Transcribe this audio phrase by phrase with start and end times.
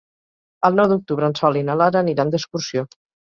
[0.69, 2.87] El nou d'octubre en Sol i na Lara aniran d'excursió.